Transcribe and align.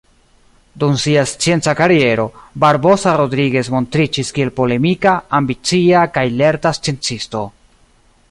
Dum 0.79 0.93
sia 1.01 1.23
scienca 1.31 1.75
kariero, 1.81 2.23
Barbosa 2.63 3.13
Rodriguez 3.21 3.69
montriĝis 3.75 4.33
kiel 4.37 4.51
polemika, 4.61 5.15
ambicia 5.41 6.03
kaj 6.19 6.27
lerta 6.41 6.73
sciencisto. 6.79 7.47